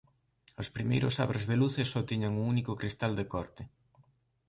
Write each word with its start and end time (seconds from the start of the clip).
Os 0.61 0.71
primeiros 0.75 1.15
sabres 1.19 1.43
de 1.49 1.59
luces 1.61 1.87
só 1.93 2.01
tiñan 2.09 2.37
un 2.41 2.45
único 2.53 2.77
cristal 2.81 3.11
de 3.19 3.25
corte. 3.33 3.63